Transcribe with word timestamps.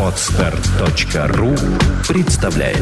Отстар.ру 0.00 1.54
представляет 2.08 2.78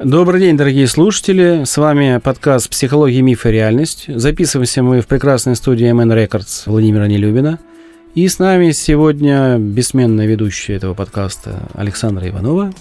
Добрый 0.00 0.40
день, 0.40 0.56
дорогие 0.56 0.88
слушатели. 0.88 1.62
С 1.64 1.76
вами 1.76 2.18
подкаст 2.18 2.68
«Психология, 2.70 3.22
миф 3.22 3.46
и 3.46 3.50
реальность». 3.50 4.06
Записываемся 4.08 4.82
мы 4.82 5.02
в 5.02 5.06
прекрасной 5.06 5.54
студии 5.54 5.88
MN 5.88 6.26
Records 6.26 6.64
Владимира 6.66 7.06
Нелюбина. 7.06 7.60
И 8.16 8.26
с 8.26 8.40
нами 8.40 8.72
сегодня 8.72 9.58
бессменная 9.58 10.26
ведущая 10.26 10.74
этого 10.74 10.94
подкаста 10.94 11.68
Александра 11.74 12.28
Иванова. 12.28 12.72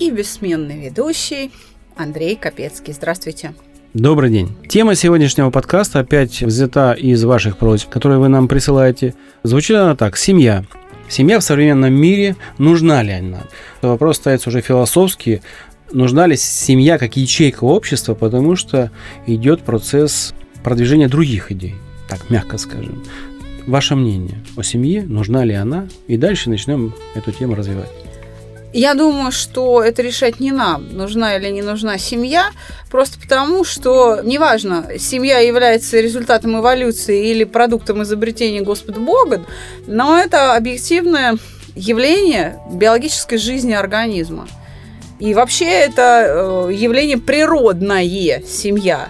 И 0.00 0.10
бессменный 0.10 0.80
ведущий 0.80 1.50
Андрей 1.94 2.34
Капецкий. 2.34 2.94
Здравствуйте. 2.94 3.52
Добрый 3.92 4.30
день. 4.30 4.48
Тема 4.66 4.94
сегодняшнего 4.94 5.50
подкаста 5.50 5.98
опять 5.98 6.40
взята 6.40 6.94
из 6.94 7.22
ваших 7.22 7.58
просьб, 7.58 7.90
которые 7.90 8.18
вы 8.18 8.28
нам 8.28 8.48
присылаете. 8.48 9.14
Звучит 9.42 9.76
она 9.76 9.94
так. 9.94 10.16
Семья. 10.16 10.64
Семья 11.10 11.38
в 11.38 11.44
современном 11.44 11.92
мире, 11.92 12.36
нужна 12.56 13.02
ли 13.02 13.12
она? 13.12 13.42
Вопрос 13.82 14.16
ставится 14.16 14.48
уже 14.48 14.62
философски. 14.62 15.42
Нужна 15.92 16.26
ли 16.26 16.34
семья 16.34 16.96
как 16.96 17.18
ячейка 17.18 17.64
общества, 17.64 18.14
потому 18.14 18.56
что 18.56 18.90
идет 19.26 19.60
процесс 19.64 20.32
продвижения 20.64 21.08
других 21.08 21.52
идей, 21.52 21.74
так 22.08 22.30
мягко 22.30 22.56
скажем. 22.56 23.04
Ваше 23.66 23.96
мнение 23.96 24.42
о 24.56 24.62
семье, 24.62 25.02
нужна 25.02 25.44
ли 25.44 25.52
она? 25.52 25.88
И 26.06 26.16
дальше 26.16 26.48
начнем 26.48 26.94
эту 27.14 27.32
тему 27.32 27.54
развивать. 27.54 27.90
Я 28.72 28.94
думаю, 28.94 29.32
что 29.32 29.82
это 29.82 30.00
решать 30.00 30.38
не 30.38 30.52
нам, 30.52 30.96
нужна 30.96 31.36
или 31.36 31.48
не 31.48 31.62
нужна 31.62 31.98
семья, 31.98 32.50
просто 32.88 33.18
потому, 33.18 33.64
что 33.64 34.20
неважно, 34.22 34.86
семья 34.96 35.40
является 35.40 35.98
результатом 35.98 36.60
эволюции 36.60 37.30
или 37.30 37.42
продуктом 37.42 38.04
изобретения 38.04 38.60
Господа 38.60 39.00
Бога, 39.00 39.44
но 39.88 40.16
это 40.16 40.54
объективное 40.54 41.36
явление 41.74 42.60
биологической 42.72 43.38
жизни 43.38 43.72
организма. 43.72 44.46
И 45.18 45.34
вообще 45.34 45.66
это 45.66 46.68
э, 46.68 46.72
явление 46.72 47.18
природное, 47.18 48.42
семья. 48.46 49.08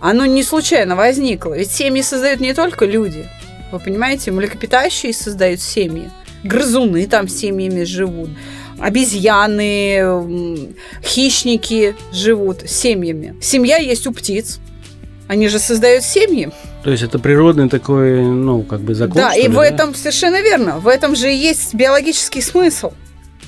Оно 0.00 0.26
не 0.26 0.42
случайно 0.42 0.96
возникло. 0.96 1.54
Ведь 1.54 1.70
семьи 1.70 2.02
создают 2.02 2.40
не 2.40 2.52
только 2.54 2.84
люди. 2.84 3.26
Вы 3.72 3.78
понимаете, 3.78 4.32
млекопитающие 4.32 5.14
создают 5.14 5.60
семьи. 5.60 6.10
Грызуны 6.44 7.06
там 7.06 7.28
семьями 7.28 7.84
живут 7.84 8.30
обезьяны, 8.78 10.74
хищники 11.02 11.94
живут 12.12 12.68
семьями. 12.68 13.36
Семья 13.40 13.76
есть 13.76 14.06
у 14.06 14.12
птиц. 14.12 14.60
Они 15.28 15.48
же 15.48 15.58
создают 15.58 16.04
семьи. 16.04 16.50
То 16.84 16.90
есть 16.90 17.02
это 17.02 17.18
природный 17.18 17.68
такой, 17.68 18.22
ну, 18.22 18.62
как 18.62 18.80
бы 18.80 18.94
закон. 18.94 19.16
Да, 19.16 19.34
и 19.34 19.42
ли, 19.42 19.48
в 19.48 19.54
да? 19.54 19.66
этом 19.66 19.94
совершенно 19.94 20.40
верно. 20.40 20.78
В 20.78 20.86
этом 20.86 21.16
же 21.16 21.26
есть 21.26 21.74
биологический 21.74 22.40
смысл. 22.40 22.92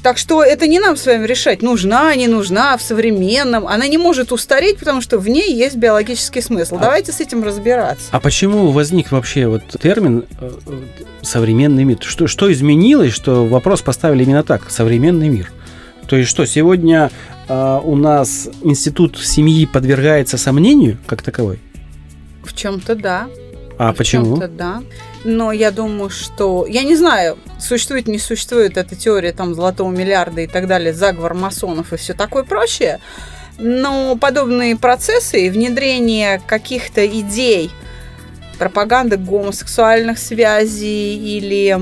Так 0.02 0.18
что 0.18 0.42
это 0.42 0.66
не 0.66 0.78
нам 0.78 0.96
с 0.96 1.06
вами 1.06 1.26
решать, 1.26 1.62
нужна, 1.62 2.14
не 2.14 2.28
нужна 2.28 2.76
в 2.76 2.82
современном. 2.82 3.66
Она 3.66 3.88
не 3.88 3.98
может 3.98 4.32
устареть, 4.32 4.78
потому 4.78 5.00
что 5.00 5.18
в 5.18 5.28
ней 5.28 5.52
есть 5.52 5.76
биологический 5.76 6.40
смысл. 6.40 6.76
А, 6.76 6.78
Давайте 6.78 7.12
с 7.12 7.20
этим 7.20 7.42
разбираться. 7.42 8.06
А 8.10 8.20
почему 8.20 8.70
возник 8.70 9.10
вообще 9.10 9.46
вот 9.46 9.62
термин 9.80 10.24
э, 10.40 10.50
современный 11.22 11.84
мир? 11.84 11.98
Что, 12.00 12.26
что 12.26 12.52
изменилось, 12.52 13.12
что 13.12 13.46
вопрос 13.46 13.82
поставили 13.82 14.22
именно 14.22 14.42
так, 14.42 14.70
современный 14.70 15.28
мир? 15.28 15.52
То 16.06 16.16
есть 16.16 16.30
что, 16.30 16.46
сегодня 16.46 17.10
э, 17.48 17.80
у 17.82 17.96
нас 17.96 18.48
институт 18.62 19.18
семьи 19.18 19.66
подвергается 19.66 20.38
сомнению 20.38 20.98
как 21.06 21.22
таковой? 21.22 21.58
В 22.44 22.54
чем-то 22.54 22.94
да. 22.94 23.28
А 23.78 23.92
в 23.92 23.96
почему? 23.96 24.36
В 24.36 24.38
чем-то 24.38 24.48
да 24.48 24.82
но 25.24 25.52
я 25.52 25.70
думаю, 25.70 26.10
что... 26.10 26.66
Я 26.66 26.82
не 26.82 26.96
знаю, 26.96 27.38
существует, 27.58 28.06
не 28.06 28.18
существует 28.18 28.76
эта 28.76 28.96
теория 28.96 29.32
там 29.32 29.54
золотого 29.54 29.90
миллиарда 29.90 30.42
и 30.42 30.46
так 30.46 30.66
далее, 30.66 30.92
заговор 30.92 31.34
масонов 31.34 31.92
и 31.92 31.96
все 31.96 32.14
такое 32.14 32.44
прочее, 32.44 33.00
но 33.58 34.16
подобные 34.16 34.76
процессы 34.76 35.46
и 35.46 35.50
внедрение 35.50 36.40
каких-то 36.46 37.06
идей, 37.06 37.70
пропаганда 38.58 39.16
гомосексуальных 39.16 40.18
связей 40.18 41.16
или 41.16 41.78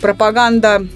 пропаганда 0.00 0.86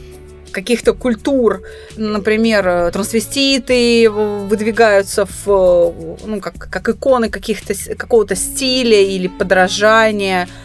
каких-то 0.52 0.94
культур, 0.94 1.62
например, 1.97 2.91
трансвеститы 2.92 4.10
выдвигаются 4.10 5.24
в, 5.24 6.16
ну, 6.24 6.41
как, 6.41 6.54
как 6.58 6.88
иконы 6.88 7.30
каких-то, 7.30 7.74
какого-то 7.94 8.34
стиля 8.34 9.00
или 9.00 9.28
подражания– 9.28 10.48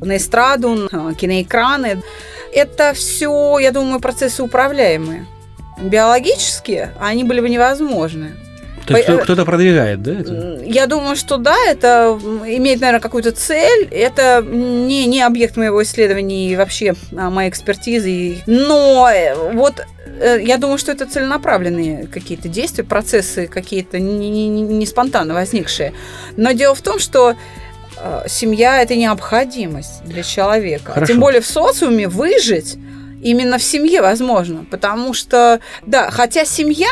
на 0.00 0.16
эстраду, 0.16 0.88
на 0.90 1.14
киноэкраны. 1.14 2.02
Это 2.52 2.92
все, 2.94 3.58
я 3.58 3.70
думаю, 3.70 4.00
процессы 4.00 4.42
управляемые. 4.42 5.26
Биологически 5.80 6.90
они 6.98 7.24
были 7.24 7.40
бы 7.40 7.48
невозможны. 7.48 8.32
То 8.86 8.96
есть 8.96 9.22
кто-то 9.22 9.44
продвигает, 9.44 10.02
да? 10.02 10.12
Это? 10.12 10.60
Я 10.64 10.86
думаю, 10.86 11.16
что 11.16 11.38
да, 11.38 11.56
это 11.66 12.18
имеет, 12.22 12.80
наверное, 12.80 13.00
какую-то 13.00 13.32
цель. 13.32 13.88
Это 13.90 14.44
не, 14.46 15.06
не 15.06 15.22
объект 15.22 15.56
моего 15.56 15.82
исследования 15.82 16.52
и 16.52 16.56
вообще 16.56 16.94
а, 17.16 17.30
моей 17.30 17.50
экспертизы. 17.50 18.42
Но 18.46 19.10
э, 19.12 19.52
вот 19.54 19.84
э, 20.20 20.40
я 20.42 20.56
думаю, 20.56 20.78
что 20.78 20.92
это 20.92 21.06
целенаправленные 21.06 22.06
какие-то 22.06 22.48
действия, 22.48 22.84
процессы 22.84 23.48
какие-то 23.48 23.98
не, 23.98 24.30
не, 24.30 24.48
не 24.48 24.86
спонтанно 24.86 25.34
возникшие. 25.34 25.92
Но 26.36 26.52
дело 26.52 26.74
в 26.76 26.82
том, 26.82 27.00
что 27.00 27.34
семья 28.28 28.82
это 28.82 28.96
необходимость 28.96 30.04
для 30.04 30.22
человека. 30.22 30.92
Хорошо. 30.92 31.12
Тем 31.12 31.20
более 31.20 31.40
в 31.40 31.46
социуме 31.46 32.08
выжить 32.08 32.76
именно 33.22 33.58
в 33.58 33.62
семье 33.62 34.02
возможно. 34.02 34.64
Потому 34.70 35.14
что, 35.14 35.60
да, 35.86 36.10
хотя 36.10 36.44
семья 36.44 36.90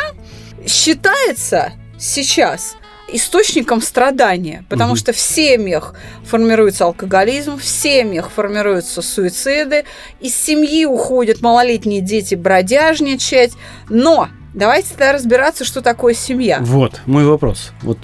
считается 0.66 1.72
сейчас 1.98 2.76
источником 3.12 3.82
страдания, 3.82 4.64
потому 4.68 4.92
угу. 4.92 4.98
что 4.98 5.12
в 5.12 5.18
семьях 5.18 5.94
формируется 6.24 6.84
алкоголизм, 6.84 7.58
в 7.58 7.64
семьях 7.64 8.30
формируются 8.30 9.02
суициды, 9.02 9.84
из 10.20 10.34
семьи 10.34 10.84
уходят 10.86 11.40
малолетние 11.40 12.00
дети 12.00 12.34
бродяжничать, 12.34 13.52
но 13.88 14.28
давайте 14.54 14.88
тогда 14.90 15.12
разбираться, 15.12 15.64
что 15.64 15.82
такое 15.82 16.14
семья. 16.14 16.58
Вот 16.60 17.00
мой 17.06 17.24
вопрос. 17.24 17.72
Вот 17.82 17.98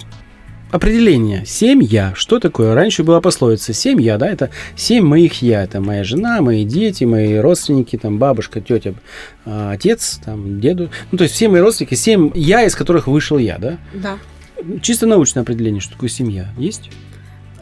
определение. 0.71 1.45
Семья. 1.47 2.13
Что 2.15 2.39
такое? 2.39 2.75
Раньше 2.75 3.03
была 3.03 3.21
пословица 3.21 3.73
семья, 3.73 4.19
да, 4.19 4.29
это 4.29 4.51
семь 4.77 5.05
моих 5.05 5.43
я. 5.43 5.65
Это 5.65 5.81
моя 5.81 6.05
жена, 6.05 6.41
мои 6.41 6.65
дети, 6.65 7.05
мои 7.05 7.37
родственники, 7.37 7.97
там 7.97 8.19
бабушка, 8.19 8.61
тетя, 8.61 8.95
а, 9.45 9.73
отец, 9.73 10.21
там 10.25 10.61
деду. 10.61 10.91
Ну, 11.13 11.19
то 11.19 11.25
есть 11.25 11.35
все 11.35 11.49
мои 11.49 11.61
родственники, 11.61 11.95
семь 11.95 12.31
я, 12.35 12.65
из 12.65 12.75
которых 12.75 13.07
вышел 13.07 13.39
я, 13.39 13.59
да? 13.59 13.79
Да. 13.95 14.19
Чисто 14.83 15.07
научное 15.07 15.43
определение, 15.43 15.81
что 15.81 15.93
такое 15.93 16.09
семья. 16.09 16.53
Есть? 16.59 16.91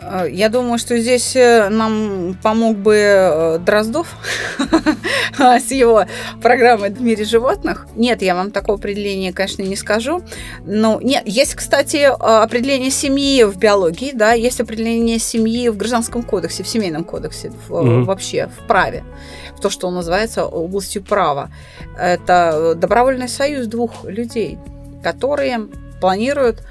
Э, 0.08 0.26
я 0.30 0.48
думаю, 0.48 0.78
что 0.78 0.98
здесь 0.98 1.36
э, 1.36 1.68
нам 1.68 2.36
помог 2.42 2.76
бы 2.76 2.94
э, 2.94 3.58
Дроздов 3.58 4.16
с 5.38 5.70
его 5.70 6.04
программой 6.42 6.90
«В 6.90 7.00
мире 7.00 7.24
животных». 7.24 7.86
Нет, 7.94 8.22
я 8.22 8.34
вам 8.34 8.50
такого 8.50 8.78
определения, 8.78 9.32
конечно, 9.32 9.62
не 9.62 9.76
скажу. 9.76 10.22
Но 10.64 11.00
нет, 11.02 11.22
есть, 11.26 11.54
кстати, 11.54 12.08
определение 12.08 12.90
семьи 12.90 13.44
в 13.44 13.56
биологии, 13.56 14.12
да, 14.14 14.32
есть 14.32 14.60
определение 14.60 15.18
семьи 15.18 15.68
в 15.68 15.76
Гражданском 15.76 16.22
кодексе, 16.22 16.62
в 16.62 16.68
Семейном 16.68 17.04
кодексе, 17.04 17.50
в, 17.68 17.72
mm 17.72 18.02
вообще 18.04 18.48
в 18.48 18.66
праве, 18.66 19.04
в 19.56 19.60
то, 19.60 19.70
что 19.70 19.90
называется 19.90 20.44
областью 20.44 21.02
права. 21.02 21.50
Это 21.98 22.74
добровольный 22.76 23.28
союз 23.28 23.66
двух 23.66 24.04
людей, 24.04 24.58
которые 25.02 25.68
планируют 26.00 26.62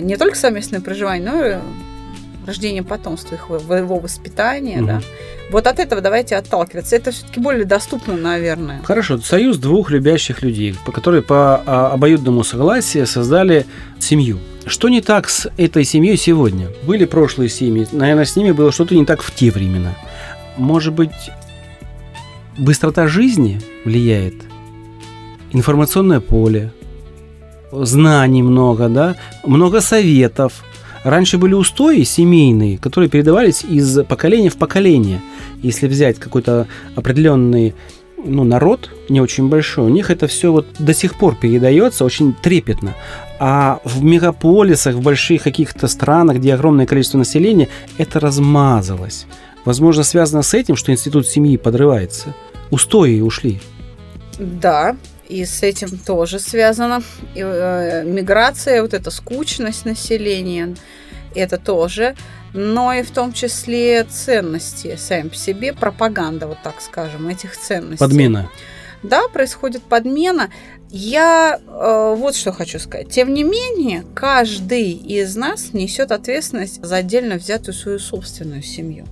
не 0.00 0.16
только 0.16 0.36
совместное 0.36 0.80
проживание, 0.80 1.30
но 1.30 1.44
и 1.44 1.56
рождение 2.48 2.82
потомства, 2.82 3.36
их, 3.36 3.48
его 3.48 3.98
воспитание, 3.98 4.78
mm 4.78 4.86
да. 4.86 5.00
Вот 5.50 5.66
от 5.66 5.78
этого 5.78 6.02
давайте 6.02 6.36
отталкиваться. 6.36 6.94
Это 6.96 7.10
все-таки 7.10 7.40
более 7.40 7.64
доступно, 7.64 8.16
наверное. 8.16 8.82
Хорошо. 8.82 9.18
Союз 9.18 9.56
двух 9.56 9.90
любящих 9.90 10.42
людей, 10.42 10.74
которые 10.92 11.22
по 11.22 11.62
а, 11.64 11.92
обоюдному 11.94 12.44
согласию 12.44 13.06
создали 13.06 13.64
семью. 13.98 14.38
Что 14.66 14.90
не 14.90 15.00
так 15.00 15.30
с 15.30 15.50
этой 15.56 15.84
семьей 15.84 16.18
сегодня? 16.18 16.68
Были 16.82 17.06
прошлые 17.06 17.48
семьи, 17.48 17.88
наверное, 17.92 18.26
с 18.26 18.36
ними 18.36 18.50
было 18.50 18.72
что-то 18.72 18.94
не 18.94 19.06
так 19.06 19.22
в 19.22 19.34
те 19.34 19.50
времена. 19.50 19.94
Может 20.58 20.92
быть, 20.92 21.30
быстрота 22.58 23.06
жизни 23.06 23.62
влияет? 23.86 24.34
Информационное 25.52 26.20
поле, 26.20 26.72
знаний 27.72 28.42
много, 28.42 28.88
да, 28.88 29.16
много 29.44 29.80
советов, 29.80 30.64
Раньше 31.04 31.38
были 31.38 31.54
устои 31.54 32.02
семейные, 32.02 32.78
которые 32.78 33.08
передавались 33.08 33.64
из 33.64 34.04
поколения 34.04 34.50
в 34.50 34.56
поколение. 34.56 35.20
Если 35.62 35.86
взять 35.86 36.18
какой-то 36.18 36.66
определенный 36.96 37.74
ну, 38.24 38.44
народ 38.44 38.90
не 39.08 39.20
очень 39.20 39.48
большой, 39.48 39.86
у 39.86 39.88
них 39.88 40.10
это 40.10 40.26
все 40.26 40.50
вот 40.50 40.66
до 40.78 40.92
сих 40.92 41.16
пор 41.16 41.36
передается 41.36 42.04
очень 42.04 42.34
трепетно. 42.34 42.94
А 43.38 43.80
в 43.84 44.02
мегаполисах, 44.02 44.96
в 44.96 45.02
больших 45.02 45.44
каких-то 45.44 45.86
странах, 45.86 46.38
где 46.38 46.54
огромное 46.54 46.86
количество 46.86 47.18
населения, 47.18 47.68
это 47.96 48.18
размазалось. 48.18 49.26
Возможно, 49.64 50.02
связано 50.02 50.42
с 50.42 50.54
этим, 50.54 50.76
что 50.76 50.92
институт 50.92 51.26
семьи 51.26 51.56
подрывается. 51.56 52.34
Устои 52.70 53.20
ушли. 53.20 53.60
Да, 54.38 54.96
и 55.28 55.44
с 55.44 55.62
этим 55.62 55.98
тоже 55.98 56.38
связано. 56.38 57.02
И, 57.34 57.40
э, 57.40 58.04
миграция, 58.04 58.82
вот 58.82 58.94
эта 58.94 59.10
скучность 59.10 59.84
населения, 59.84 60.74
это 61.34 61.58
тоже. 61.58 62.16
Но 62.54 62.92
и 62.94 63.02
в 63.02 63.10
том 63.10 63.32
числе 63.32 64.04
ценности 64.04 64.96
сами 64.96 65.28
по 65.28 65.34
себе, 65.34 65.72
пропаганда, 65.74 66.46
вот 66.46 66.58
так 66.62 66.80
скажем, 66.80 67.28
этих 67.28 67.56
ценностей. 67.56 67.98
Подмена. 67.98 68.50
Да, 69.02 69.28
происходит 69.28 69.82
подмена. 69.82 70.50
Я 70.90 71.60
э, 71.64 72.14
вот 72.16 72.34
что 72.34 72.50
хочу 72.52 72.78
сказать. 72.78 73.10
Тем 73.10 73.34
не 73.34 73.44
менее, 73.44 74.04
каждый 74.14 74.92
из 74.92 75.36
нас 75.36 75.72
несет 75.72 76.10
ответственность 76.10 76.82
за 76.82 76.96
отдельно 76.96 77.36
взятую 77.36 77.74
свою 77.74 77.98
собственную 77.98 78.62
семью. 78.62 79.06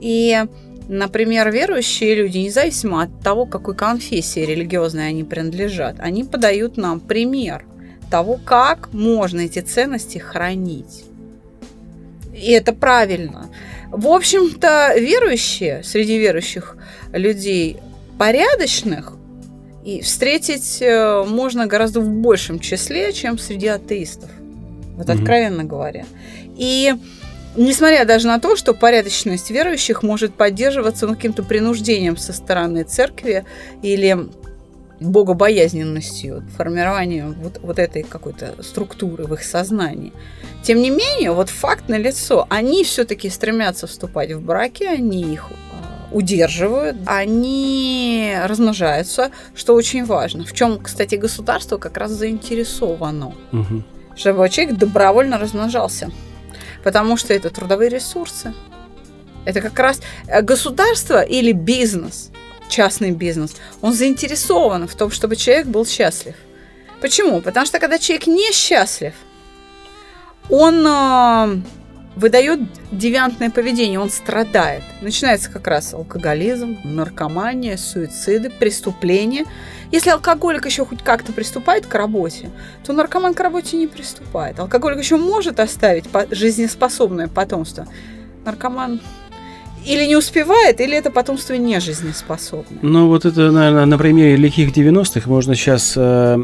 И 0.00 0.44
Например, 0.88 1.50
верующие 1.50 2.14
люди, 2.14 2.38
независимо 2.38 3.02
от 3.02 3.20
того, 3.20 3.46
какой 3.46 3.74
конфессии 3.74 4.40
религиозной 4.40 5.08
они 5.08 5.24
принадлежат, 5.24 5.96
они 5.98 6.24
подают 6.24 6.76
нам 6.76 7.00
пример 7.00 7.64
того, 8.10 8.38
как 8.44 8.92
можно 8.92 9.40
эти 9.40 9.60
ценности 9.60 10.18
хранить. 10.18 11.04
И 12.34 12.50
это 12.50 12.72
правильно. 12.72 13.48
В 13.90 14.08
общем-то, 14.08 14.94
верующие, 14.98 15.82
среди 15.84 16.18
верующих 16.18 16.76
людей 17.12 17.78
порядочных, 18.18 19.14
и 19.84 20.00
встретить 20.00 20.78
э, 20.80 21.24
можно 21.26 21.66
гораздо 21.66 22.00
в 22.00 22.08
большем 22.08 22.58
числе, 22.58 23.12
чем 23.12 23.38
среди 23.38 23.66
атеистов. 23.66 24.30
Вот 24.96 25.10
откровенно 25.10 25.60
mm-hmm. 25.60 25.66
говоря. 25.66 26.06
И 26.56 26.94
Несмотря 27.56 28.04
даже 28.04 28.26
на 28.26 28.40
то, 28.40 28.56
что 28.56 28.74
порядочность 28.74 29.50
верующих 29.50 30.02
может 30.02 30.34
поддерживаться 30.34 31.06
ну, 31.06 31.14
каким-то 31.14 31.44
принуждением 31.44 32.16
со 32.16 32.32
стороны 32.32 32.82
церкви 32.82 33.44
или 33.82 34.28
богобоязненностью, 35.00 36.42
формированием 36.56 37.34
вот, 37.40 37.60
вот 37.62 37.78
этой 37.78 38.02
какой-то 38.02 38.62
структуры 38.62 39.24
в 39.24 39.34
их 39.34 39.44
сознании. 39.44 40.12
Тем 40.62 40.82
не 40.82 40.90
менее, 40.90 41.32
вот 41.32 41.48
факт 41.48 41.88
на 41.88 41.98
лицо, 41.98 42.46
они 42.48 42.84
все-таки 42.84 43.28
стремятся 43.28 43.86
вступать 43.86 44.32
в 44.32 44.40
браки, 44.40 44.84
они 44.84 45.22
их 45.34 45.48
а, 45.50 46.14
удерживают, 46.14 46.96
они 47.06 48.34
размножаются, 48.44 49.30
что 49.54 49.74
очень 49.74 50.04
важно. 50.04 50.44
В 50.44 50.52
чем, 50.52 50.78
кстати, 50.78 51.16
государство 51.16 51.76
как 51.76 51.96
раз 51.98 52.12
заинтересовано, 52.12 53.34
угу. 53.52 53.82
чтобы 54.16 54.48
человек 54.48 54.76
добровольно 54.76 55.38
размножался 55.38 56.10
потому 56.84 57.16
что 57.16 57.34
это 57.34 57.50
трудовые 57.50 57.90
ресурсы. 57.90 58.54
Это 59.44 59.60
как 59.60 59.78
раз 59.78 60.00
э, 60.28 60.42
государство 60.42 61.22
или 61.22 61.52
бизнес, 61.52 62.30
частный 62.68 63.10
бизнес, 63.10 63.56
он 63.82 63.92
заинтересован 63.92 64.86
в 64.86 64.94
том, 64.94 65.10
чтобы 65.10 65.36
человек 65.36 65.66
был 65.66 65.86
счастлив. 65.86 66.34
Почему? 67.00 67.40
Потому 67.40 67.66
что 67.66 67.78
когда 67.78 67.98
человек 67.98 68.26
несчастлив, 68.26 69.14
он 70.50 70.86
э, 70.86 71.60
выдает 72.16 72.60
девиантное 72.90 73.50
поведение, 73.50 73.98
он 73.98 74.10
страдает. 74.10 74.82
Начинается 75.00 75.50
как 75.50 75.66
раз 75.66 75.94
алкоголизм, 75.94 76.78
наркомания, 76.84 77.76
суициды, 77.76 78.50
преступления– 78.50 79.44
если 79.94 80.10
алкоголик 80.10 80.66
еще 80.66 80.84
хоть 80.84 81.04
как-то 81.04 81.32
приступает 81.32 81.86
к 81.86 81.94
работе, 81.94 82.50
то 82.84 82.92
наркоман 82.92 83.32
к 83.32 83.38
работе 83.38 83.76
не 83.76 83.86
приступает. 83.86 84.58
Алкоголик 84.58 84.98
еще 84.98 85.16
может 85.16 85.60
оставить 85.60 86.06
жизнеспособное 86.32 87.28
потомство. 87.28 87.86
Наркоман 88.44 89.00
или 89.86 90.06
не 90.06 90.16
успевает, 90.16 90.80
или 90.80 90.96
это 90.96 91.10
потомство 91.10 91.54
не 91.54 91.78
жизнеспособное. 91.80 92.78
Ну, 92.82 93.08
вот 93.08 93.24
это, 93.24 93.50
наверное, 93.50 93.86
на 93.86 93.98
примере 93.98 94.36
лихих 94.36 94.76
90-х 94.76 95.28
можно 95.28 95.54
сейчас 95.54 95.94
э, 95.96 96.36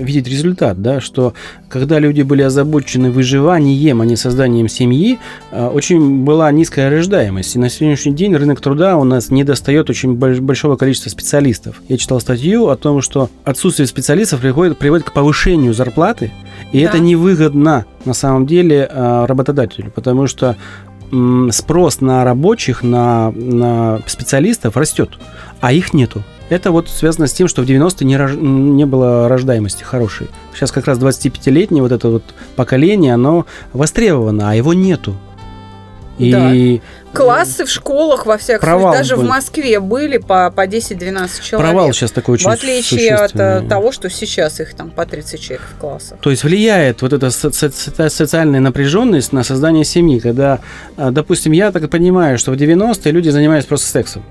видеть 0.00 0.26
результат, 0.28 0.82
да, 0.82 1.00
что 1.00 1.34
когда 1.68 1.98
люди 1.98 2.22
были 2.22 2.42
озабочены 2.42 3.10
выживанием, 3.10 4.00
а 4.00 4.06
не 4.06 4.16
созданием 4.16 4.68
семьи, 4.68 5.18
э, 5.50 5.66
очень 5.66 6.24
была 6.24 6.50
низкая 6.50 6.90
рождаемость. 6.90 7.56
И 7.56 7.58
на 7.58 7.70
сегодняшний 7.70 8.12
день 8.12 8.34
рынок 8.34 8.60
труда 8.60 8.96
у 8.96 9.04
нас 9.04 9.30
не 9.30 9.44
достает 9.44 9.90
очень 9.90 10.14
большого 10.14 10.76
количества 10.76 11.10
специалистов. 11.10 11.80
Я 11.88 11.98
читал 11.98 12.20
статью 12.20 12.68
о 12.68 12.76
том, 12.76 13.02
что 13.02 13.30
отсутствие 13.44 13.86
специалистов 13.86 14.40
приводит, 14.40 14.78
приводит 14.78 15.06
к 15.06 15.12
повышению 15.12 15.72
зарплаты, 15.74 16.32
и 16.72 16.82
да. 16.82 16.88
это 16.88 16.98
невыгодно 16.98 17.86
на 18.04 18.14
самом 18.14 18.46
деле 18.46 18.88
э, 18.90 19.24
работодателю, 19.26 19.92
потому 19.94 20.26
что 20.26 20.56
спрос 21.52 22.00
на 22.00 22.24
рабочих, 22.24 22.82
на, 22.82 23.30
на 23.32 24.00
специалистов 24.06 24.76
растет, 24.76 25.18
а 25.60 25.72
их 25.72 25.92
нету. 25.92 26.22
Это 26.48 26.70
вот 26.70 26.88
связано 26.88 27.26
с 27.26 27.32
тем, 27.32 27.46
что 27.46 27.62
в 27.62 27.66
90-е 27.66 28.06
не, 28.06 28.16
рож... 28.16 28.32
не 28.34 28.86
было 28.86 29.28
рождаемости 29.28 29.82
хорошей. 29.82 30.28
Сейчас 30.54 30.72
как 30.72 30.86
раз 30.86 30.98
25-летнее 30.98 31.82
вот 31.82 31.92
это 31.92 32.08
вот 32.08 32.22
поколение, 32.56 33.14
оно 33.14 33.44
востребовано, 33.72 34.50
а 34.50 34.54
его 34.54 34.72
нету. 34.72 35.14
И 36.18 36.32
да. 36.32 37.16
классы 37.16 37.64
в 37.64 37.70
школах 37.70 38.26
во 38.26 38.38
всяком 38.38 38.60
провал 38.60 38.94
случае, 38.94 38.98
даже 38.98 39.16
был. 39.16 39.22
в 39.24 39.28
Москве 39.28 39.80
были 39.80 40.18
по, 40.18 40.50
по 40.50 40.66
10-12 40.66 40.98
человек. 41.42 41.70
Провал 41.70 41.92
сейчас 41.92 42.10
такой 42.10 42.34
очень 42.34 42.46
В 42.46 42.52
отличие 42.52 43.14
от 43.14 43.36
э, 43.36 43.62
того, 43.68 43.92
что 43.92 44.10
сейчас 44.10 44.60
их 44.60 44.74
там 44.74 44.90
по 44.90 45.06
30 45.06 45.40
человек 45.40 45.66
в 45.74 45.80
классах. 45.80 46.18
То 46.20 46.30
есть 46.30 46.42
влияет 46.42 47.02
вот 47.02 47.12
эта 47.12 47.30
социальная 47.30 48.60
напряженность 48.60 49.32
на 49.32 49.44
создание 49.44 49.84
семьи, 49.84 50.18
когда, 50.18 50.58
э, 50.96 51.10
допустим, 51.10 51.52
я 51.52 51.70
так 51.70 51.88
понимаю, 51.88 52.38
что 52.38 52.50
в 52.50 52.54
90-е 52.54 53.12
люди 53.12 53.28
занимались 53.28 53.64
просто 53.64 53.86
сексом 53.86 54.24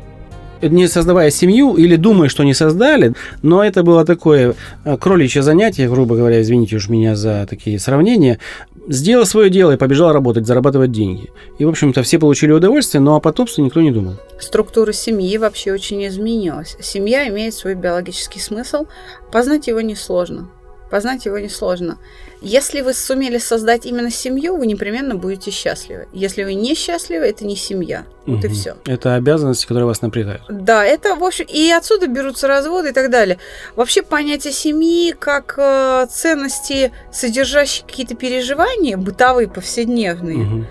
не 0.62 0.88
создавая 0.88 1.30
семью 1.30 1.76
или 1.76 1.96
думая, 1.96 2.30
что 2.30 2.44
не 2.44 2.54
создали, 2.54 3.14
но 3.42 3.64
это 3.64 3.84
было 3.84 4.06
такое 4.06 4.56
э, 4.86 4.98
кроличье 4.98 5.42
занятие, 5.42 5.90
грубо 5.90 6.16
говоря, 6.16 6.42
извините 6.42 6.78
уж 6.78 6.90
меня 6.90 7.16
за 7.16 7.46
такие 7.48 7.80
сравнения, 7.80 8.40
сделал 8.88 9.26
свое 9.26 9.50
дело 9.50 9.72
и 9.74 9.78
побежал 9.78 10.12
работать, 10.12 10.48
зарабатывать 10.48 10.92
деньги. 10.92 11.30
И, 11.60 11.66
в 11.66 11.70
общем-то, 11.70 12.04
все 12.04 12.20
получили 12.20 12.52
удовольствие, 12.52 13.02
но 13.02 13.16
о 13.16 13.20
потомстве 13.20 13.64
никто 13.64 13.82
не 13.82 13.92
думал. 13.92 14.16
Структура 14.40 14.92
семьи 14.92 15.38
вообще 15.38 15.74
очень 15.74 16.06
изменилась. 16.08 16.78
Семья 16.82 17.28
имеет 17.28 17.54
свой 17.54 17.76
биологический 17.76 18.40
смысл, 18.40 18.86
познать 19.32 19.68
его 19.68 19.82
несложно. 19.82 20.50
Познать 20.90 21.26
его 21.26 21.38
несложно. 21.38 21.98
Если 22.42 22.82
вы 22.82 22.94
сумели 22.94 23.40
создать 23.40 23.86
именно 23.86 24.12
семью, 24.12 24.58
вы 24.58 24.68
непременно 24.68 25.16
будете 25.16 25.52
счастливы. 25.52 26.08
Если 26.14 26.44
вы 26.44 26.54
не 26.54 26.76
счастливы, 26.76 27.26
это 27.26 27.46
не 27.46 27.56
семья. 27.56 28.06
Вот 28.26 28.40
угу. 28.40 28.48
и 28.48 28.50
все. 28.50 28.76
Это 28.86 29.16
обязанности, 29.16 29.66
которые 29.66 29.88
вас 29.88 30.02
напрягают. 30.02 30.44
Да, 30.50 30.86
это, 30.86 31.16
в 31.16 31.24
общем, 31.24 31.46
и 31.50 31.72
отсюда 31.72 32.08
берутся 32.08 32.48
разводы 32.48 32.90
и 32.90 32.94
так 32.94 33.10
далее. 33.10 33.38
Вообще 33.76 34.02
понятие 34.02 34.54
семьи 34.54 35.14
как 35.18 35.56
э, 35.58 36.08
ценности, 36.10 36.92
содержащие 37.12 37.86
какие-то 37.86 38.16
переживания, 38.16 38.98
бытовые, 38.98 39.50
повседневные, 39.50 40.46
угу. 40.46 40.66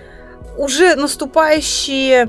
уже 0.58 0.94
наступающие 0.94 2.28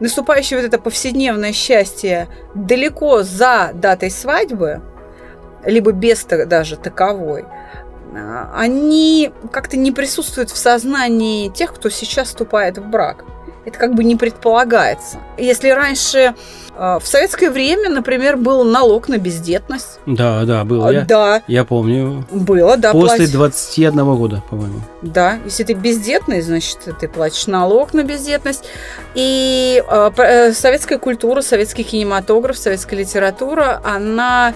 наступающее 0.00 0.58
вот 0.58 0.66
это 0.66 0.78
повседневное 0.78 1.52
счастье 1.52 2.28
далеко 2.54 3.22
за 3.22 3.72
датой 3.74 4.10
свадьбы, 4.10 4.80
либо 5.64 5.92
без 5.92 6.24
даже 6.24 6.76
таковой, 6.76 7.44
а, 8.14 8.50
они 8.54 9.32
как-то 9.52 9.76
не 9.76 9.92
присутствуют 9.92 10.50
в 10.50 10.56
сознании 10.56 11.48
тех, 11.48 11.74
кто 11.74 11.90
сейчас 11.90 12.28
вступает 12.28 12.78
в 12.78 12.84
брак. 12.84 13.24
Это 13.64 13.78
как 13.78 13.94
бы 13.94 14.04
не 14.04 14.16
предполагается. 14.16 15.18
Если 15.36 15.68
раньше 15.68 16.34
а, 16.76 16.98
в 16.98 17.06
советское 17.06 17.50
время, 17.50 17.90
например, 17.90 18.38
был 18.38 18.64
налог 18.64 19.08
на 19.08 19.18
бездетность. 19.18 20.00
Да, 20.06 20.44
да, 20.44 20.64
было. 20.64 20.88
А, 20.88 21.02
да. 21.02 21.42
Я 21.46 21.64
помню. 21.64 22.24
Было, 22.30 22.78
да. 22.78 22.92
После 22.92 23.18
платить. 23.18 23.32
21 23.34 24.16
года, 24.16 24.42
по-моему. 24.48 24.80
Да. 25.02 25.38
Если 25.44 25.64
ты 25.64 25.74
бездетный, 25.74 26.40
значит, 26.40 26.78
ты 26.98 27.06
платишь 27.06 27.46
налог 27.46 27.92
на 27.92 28.02
бездетность. 28.02 28.64
И 29.14 29.84
э, 29.86 30.52
советская 30.54 30.98
культура, 30.98 31.42
советский 31.42 31.84
кинематограф, 31.84 32.56
советская 32.56 32.98
литература, 32.98 33.82
она 33.84 34.54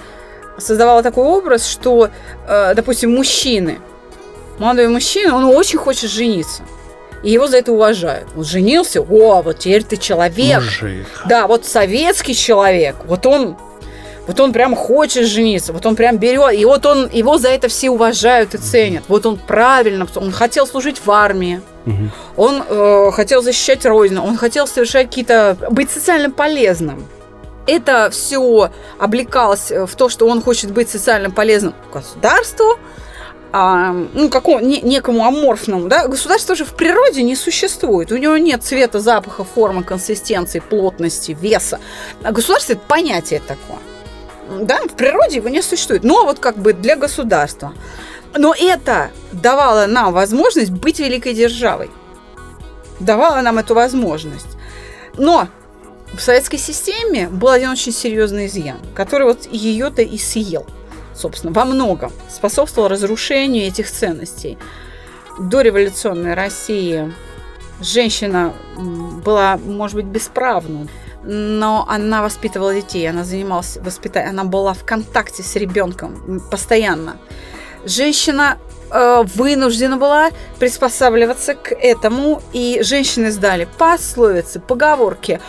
создавала 0.59 1.03
такой 1.03 1.25
образ, 1.25 1.67
что, 1.67 2.11
э, 2.49 2.75
допустим, 2.75 3.15
мужчины, 3.15 3.79
молодой 4.59 4.89
мужчина, 4.89 5.37
он 5.37 5.45
очень 5.45 5.79
хочет 5.79 6.11
жениться. 6.11 6.63
И 7.23 7.31
его 7.31 7.47
за 7.47 7.57
это 7.57 7.73
уважают. 7.73 8.29
Он 8.37 8.45
женился, 8.45 9.01
о, 9.01 9.43
вот 9.43 9.59
теперь 9.61 9.83
ты 9.83 9.97
человек. 9.97 10.63
Мужик. 10.63 11.07
Да, 11.25 11.47
вот 11.47 11.65
советский 11.65 12.35
человек. 12.35 12.97
Вот 13.07 13.25
он 13.25 13.57
вот 14.27 14.41
он 14.41 14.53
прям 14.53 14.75
хочет 14.75 15.27
жениться, 15.27 15.73
вот 15.73 15.85
он 15.85 15.97
прям 15.97 16.17
берет, 16.17 16.55
и 16.55 16.65
вот 16.65 16.87
он 16.87 17.11
его 17.13 17.37
за 17.37 17.49
это 17.49 17.69
все 17.69 17.91
уважают 17.91 18.55
и 18.55 18.59
ценят. 18.59 19.05
Вот 19.09 19.27
он 19.27 19.37
правильно, 19.37 20.07
он 20.17 20.33
хотел 20.33 20.67
служить 20.67 21.01
в 21.05 21.11
армии, 21.11 21.61
угу. 21.85 22.11
он 22.37 22.63
э, 22.67 23.11
хотел 23.13 23.43
защищать 23.43 23.85
родину, 23.85 24.25
он 24.25 24.39
хотел 24.39 24.67
совершать 24.67 25.09
какие-то 25.09 25.59
быть 25.71 25.91
социально 25.91 26.31
полезным. 26.31 27.07
Это 27.67 28.11
все 28.11 28.71
облекалось 28.99 29.71
в 29.71 29.95
то, 29.97 30.09
что 30.09 30.27
он 30.27 30.43
хочет 30.43 30.71
быть 30.71 30.91
социально 30.91 31.31
полезным 31.31 31.75
государству, 31.93 32.79
а, 33.57 33.93
ну, 33.93 34.31
какому, 34.31 34.59
не, 34.59 34.81
некому 34.81 35.25
аморфному, 35.25 35.89
да, 35.89 36.09
государство 36.09 36.57
же 36.57 36.65
в 36.65 36.75
природе 36.75 37.23
не 37.23 37.37
существует. 37.37 38.11
У 38.11 38.17
него 38.17 38.37
нет 38.37 38.65
цвета, 38.65 38.99
запаха, 38.99 39.45
формы, 39.45 39.85
консистенции, 39.85 40.59
плотности, 40.59 41.37
веса. 41.41 41.79
А 42.25 42.33
государство– 42.33 42.73
это 42.75 42.83
понятие 42.89 43.41
такое. 43.41 43.79
Да, 44.61 44.83
в 44.83 44.97
природе 44.97 45.37
его 45.37 45.49
не 45.49 45.63
существует. 45.63 46.03
Но 46.03 46.25
вот 46.25 46.41
как 46.41 46.59
бы 46.59 46.73
для 46.73 46.97
государства. 46.97 47.73
Но 48.37 48.53
это 48.59 49.11
давало 49.31 49.87
нам 49.87 50.13
возможность 50.13 50.71
быть 50.71 50.99
великой 50.99 51.33
державой. 51.33 51.93
Давало 52.99 53.41
нам 53.41 53.59
эту 53.59 53.75
возможность. 53.75 54.49
Но 55.17 55.47
в 56.17 56.21
советской 56.21 56.59
системе 56.59 57.29
был 57.29 57.49
один 57.49 57.71
очень 57.71 57.93
серьезный 57.93 58.47
изъян, 58.47 58.79
который 58.95 59.25
вот 59.25 59.47
ее-то 59.51 60.03
и 60.03 60.19
съел– 60.19 60.67
собственно, 61.15 61.53
во 61.53 61.65
многом 61.65 62.13
способствовал 62.29 62.89
разрушению 62.89 63.67
этих 63.67 63.91
ценностей. 63.91 64.59
До 65.39 65.63
революционной 65.63 66.35
России 66.35 67.13
женщина 67.81 68.53
была, 69.25 69.57
может 69.57 69.97
быть, 69.97 70.07
бесправна, 70.07 70.87
но 71.23 71.87
она 71.89 72.23
воспитывала 72.23 72.75
детей, 72.75 73.09
она 73.09 73.25
занималась 73.25 73.79
воспитанием, 73.79 74.33
она 74.33 74.45
была 74.45 74.75
в 74.75 74.85
контакте 74.85 75.43
с 75.43 75.57
ребенком 75.57 76.43
постоянно. 76.51 77.17
Женщина 77.87 78.59
э, 78.91 79.25
вынуждена 79.35 79.97
была 79.97 80.31
приспосабливаться 80.59 81.55
к 81.55 81.73
этому, 81.73 82.43
и 82.53 82.81
женщины 82.83 83.31
сдали 83.31 83.67
пословицы, 83.79 84.61
поговорки, 84.61 85.41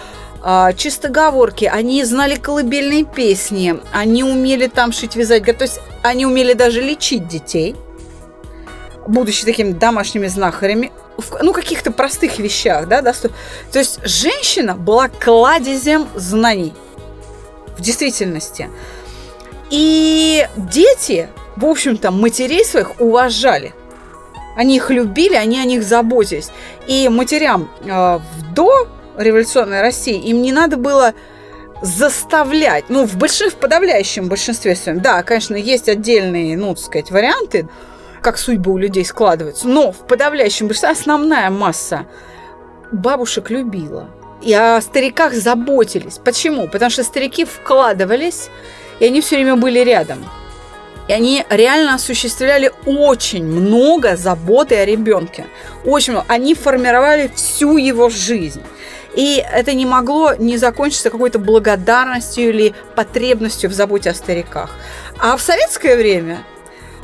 чистоговорки, 0.76 1.66
они 1.66 2.04
знали 2.04 2.36
колыбельные 2.36 3.04
песни, 3.04 3.80
они 3.92 4.24
умели 4.24 4.68
там 4.68 4.92
шить, 4.92 5.16
вязать, 5.16 5.44
то 5.44 5.64
есть 5.64 5.80
они 6.04 6.26
умели 6.26 6.54
даже 6.54 6.82
лечить 6.82 7.28
детей, 7.28 7.76
будучи 9.08 9.44
такими 9.44 9.72
домашними 9.72 10.28
знахарями, 10.28 10.92
в, 11.18 11.42
ну, 11.42 11.54
каких-то 11.54 11.92
простых 11.92 12.38
вещах, 12.38 12.88
да, 12.88 13.02
да, 13.02 13.14
то 13.14 13.80
есть 13.80 14.00
женщина 14.04 14.76
была 14.76 15.08
кладезем 15.08 16.08
знаний 16.14 16.74
в 17.78 17.82
действительности. 17.82 18.70
И 19.72 20.48
дети, 20.56 21.30
в 21.56 21.66
общем-то, 21.66 22.12
матерей 22.12 22.64
своих 22.64 23.00
уважали. 23.02 23.74
Они 24.56 24.78
их 24.78 24.90
любили, 24.90 25.36
они 25.36 25.60
о 25.60 25.66
них 25.66 25.84
заботились. 25.84 26.52
И 26.88 27.10
матерям 27.10 27.70
э, 27.84 28.20
до 28.54 28.88
революционной 29.18 29.82
России, 29.82 30.18
им 30.18 30.42
не 30.42 30.52
надо 30.52 30.78
было 30.78 31.14
заставлять, 31.82 32.86
ну, 32.90 33.06
в, 33.06 33.18
больших, 33.18 33.54
в 33.54 33.56
подавляющем 33.58 34.28
большинстве 34.28 34.76
своем, 34.76 35.02
да, 35.02 35.24
конечно, 35.24 35.56
есть 35.56 35.90
отдельные, 35.90 36.58
ну, 36.58 36.74
так 36.74 36.84
сказать, 36.84 37.12
варианты, 37.12 37.68
как 38.22 38.38
судьбы 38.38 38.72
у 38.72 38.78
людей 38.78 39.06
складываются, 39.06 39.68
но 39.68 39.92
в 39.92 40.08
подавляющем 40.08 40.68
большинстве 40.68 40.90
основная 40.90 41.50
масса 41.50 42.08
бабушек 42.92 43.50
любила. 43.50 44.10
И 44.42 44.54
о 44.54 44.80
стариках 44.82 45.34
заботились. 45.34 46.20
Почему? 46.24 46.68
Потому 46.68 46.92
что 46.92 47.04
старики 47.04 47.46
вкладывались, 47.46 48.50
и 49.00 49.06
они 49.06 49.22
все 49.22 49.36
время 49.38 49.56
были 49.56 49.80
рядом. 49.80 50.26
И 51.08 51.14
они 51.14 51.46
реально 51.50 51.96
осуществляли 51.96 52.72
очень 52.86 53.46
много 53.46 54.16
заботы 54.16 54.76
о 54.76 54.86
ребенке. 54.86 55.46
Очень 55.84 56.14
много. 56.14 56.26
Они 56.30 56.56
формировали 56.56 57.30
всю 57.36 57.78
его 57.78 58.10
жизнь. 58.10 58.64
И 59.16 59.44
это 59.52 59.74
не 59.74 59.86
могло 59.86 60.34
не 60.36 60.58
закончиться 60.58 61.10
какой-то 61.10 61.40
благодарностью 61.40 62.50
или 62.50 62.74
потребностью 62.96 63.70
в 63.70 63.74
заботе 63.74 64.10
о 64.10 64.14
стариках. 64.14 64.70
А 65.20 65.38
в 65.38 65.42
советское 65.42 65.96
время 65.96 66.40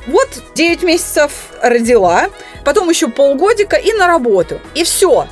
вот 0.08 0.28
9 0.56 0.84
месяцев 0.84 1.32
родила, 1.62 2.30
потом 2.66 2.90
еще 2.90 3.08
полгодика 3.08 3.78
и 3.78 3.94
на 3.94 4.08
работу. 4.08 4.60
И 4.76 4.84
все. 4.84 5.28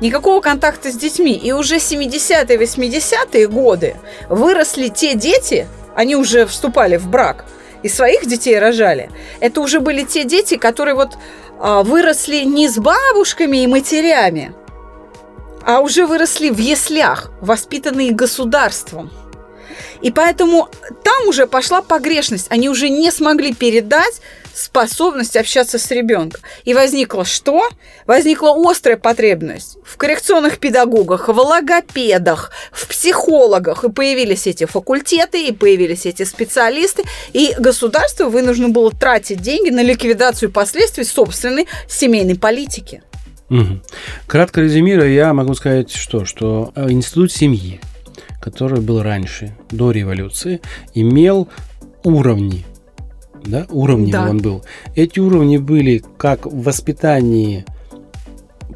Никакого 0.00 0.40
контакта 0.40 0.90
с 0.90 0.96
детьми. 0.96 1.34
И 1.34 1.52
уже 1.52 1.76
70-е, 1.76 2.58
80-е 2.58 3.48
годы 3.48 3.96
выросли 4.28 4.88
те 4.88 5.14
дети, 5.14 5.66
они 5.94 6.16
уже 6.16 6.46
вступали 6.46 6.96
в 6.96 7.08
брак, 7.08 7.44
и 7.82 7.88
своих 7.88 8.26
детей 8.26 8.58
рожали. 8.58 9.10
Это 9.40 9.60
уже 9.60 9.80
были 9.80 10.02
те 10.02 10.24
дети, 10.24 10.56
которые 10.56 10.94
вот 10.94 11.18
а, 11.58 11.82
выросли 11.82 12.44
не 12.44 12.68
с 12.68 12.78
бабушками 12.78 13.62
и 13.62 13.66
матерями, 13.66 14.52
а 15.66 15.80
уже 15.80 16.06
выросли 16.06 16.50
в 16.50 16.58
яслях, 16.58 17.30
воспитанные 17.40 18.12
государством. 18.12 19.10
И 20.02 20.10
поэтому 20.10 20.68
там 21.04 21.28
уже 21.28 21.46
пошла 21.46 21.80
погрешность. 21.80 22.46
Они 22.50 22.68
уже 22.68 22.88
не 22.88 23.10
смогли 23.10 23.54
передать 23.54 24.20
способность 24.52 25.36
общаться 25.36 25.78
с 25.78 25.90
ребенком. 25.90 26.42
И 26.64 26.74
возникло 26.74 27.24
что? 27.24 27.68
Возникла 28.06 28.54
острая 28.70 28.96
потребность 28.96 29.78
в 29.84 29.96
коррекционных 29.96 30.58
педагогах, 30.58 31.28
в 31.28 31.38
логопедах, 31.38 32.50
в 32.72 32.88
психологах. 32.88 33.84
И 33.84 33.90
появились 33.90 34.46
эти 34.46 34.66
факультеты, 34.66 35.46
и 35.46 35.52
появились 35.52 36.04
эти 36.04 36.24
специалисты. 36.24 37.04
И 37.32 37.54
государство 37.58 38.26
вынуждено 38.26 38.68
было 38.68 38.90
тратить 38.90 39.40
деньги 39.40 39.70
на 39.70 39.82
ликвидацию 39.82 40.50
последствий 40.50 41.04
собственной 41.04 41.66
семейной 41.88 42.36
политики. 42.36 43.02
Угу. 43.52 43.80
Кратко 44.26 44.62
резюмируя, 44.62 45.08
я 45.08 45.34
могу 45.34 45.54
сказать, 45.54 45.90
что, 45.90 46.24
что 46.24 46.72
э, 46.74 46.90
институт 46.90 47.30
семьи, 47.30 47.80
который 48.40 48.80
был 48.80 49.02
раньше, 49.02 49.54
до 49.70 49.90
революции, 49.90 50.60
имел 50.94 51.48
уровни. 52.02 52.64
Да, 53.44 53.66
уровни 53.70 54.10
да. 54.10 54.30
он 54.30 54.38
был. 54.38 54.64
Эти 54.94 55.20
уровни 55.20 55.58
были 55.58 56.02
как 56.16 56.46
в 56.46 56.62
воспитании 56.62 57.66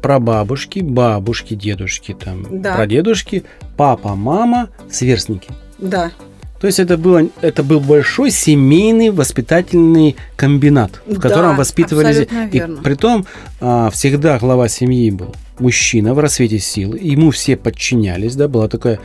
прабабушки, 0.01 0.79
бабушки, 0.79 1.55
дедушки, 1.55 2.13
там, 2.13 2.61
да. 2.61 2.75
прадедушки, 2.75 3.43
папа, 3.77 4.13
мама, 4.13 4.69
сверстники. 4.91 5.49
Да. 5.79 6.11
То 6.59 6.67
есть 6.67 6.79
это, 6.79 6.97
было, 6.97 7.27
это 7.41 7.63
был 7.63 7.79
большой 7.79 8.31
семейный 8.31 9.11
воспитательный 9.11 10.15
комбинат, 10.35 11.01
в 11.05 11.19
котором 11.19 11.51
да, 11.51 11.57
воспитывались. 11.57 12.27
И 12.51 12.63
при 12.83 12.95
том 12.95 13.25
а, 13.59 13.89
всегда 13.91 14.39
глава 14.39 14.67
семьи 14.67 15.11
был 15.11 15.35
мужчина 15.59 16.13
в 16.13 16.19
рассвете 16.19 16.59
сил, 16.59 16.93
ему 16.95 17.31
все 17.31 17.57
подчинялись, 17.57 18.35
да, 18.35 18.47
была 18.47 18.67
такая 18.67 18.99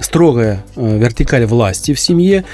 строгая 0.00 0.64
э, 0.76 0.98
вертикаль 0.98 1.44
власти 1.44 1.92
в 1.92 2.00
семье, 2.00 2.44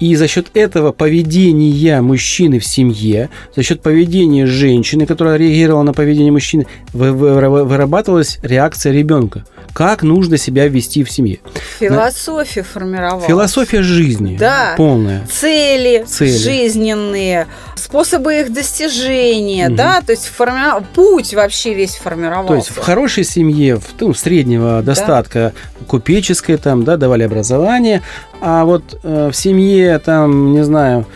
и 0.00 0.16
за 0.16 0.28
счет 0.28 0.48
этого 0.54 0.92
поведения 0.92 2.00
мужчины 2.00 2.58
в 2.58 2.66
семье, 2.66 3.30
за 3.54 3.62
счет 3.62 3.80
поведения 3.80 4.46
женщины, 4.46 5.06
которая 5.06 5.36
реагировала 5.36 5.82
на 5.82 5.92
поведение 5.92 6.32
мужчины, 6.32 6.66
вырабатывалась 6.92 8.38
реакция 8.42 8.92
ребенка. 8.92 9.44
Как 9.72 10.02
нужно 10.02 10.36
себя 10.36 10.68
вести 10.68 11.02
в 11.02 11.10
семье. 11.10 11.40
Философия 11.80 12.62
формировалась. 12.62 13.26
Философия 13.26 13.82
жизни. 13.82 14.36
Да. 14.38 14.74
Полная. 14.76 15.26
Цели, 15.26 16.04
Цели. 16.06 16.30
жизненные, 16.30 17.48
способы 17.74 18.40
их 18.40 18.52
достижения, 18.52 19.68
угу. 19.68 19.76
да, 19.76 20.00
то 20.00 20.12
есть 20.12 20.26
форми... 20.26 20.60
путь 20.94 21.34
вообще 21.34 21.74
весь 21.74 21.96
формировался. 21.96 22.48
То 22.48 22.54
есть 22.54 22.68
в 22.70 22.78
хорошей 22.78 23.24
семье, 23.24 23.76
в 23.76 23.94
ну, 24.00 24.14
среднего 24.14 24.80
достатка, 24.82 25.52
да. 25.54 25.86
купеческой 25.86 26.56
там, 26.56 26.84
да, 26.84 26.96
давали 26.96 27.24
образование, 27.24 28.02
а 28.46 28.66
вот 28.66 29.00
э, 29.02 29.30
в 29.32 29.34
семье 29.34 29.98
там, 29.98 30.52
не 30.52 30.62
знаю, 30.64 31.06